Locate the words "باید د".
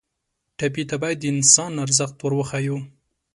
1.01-1.25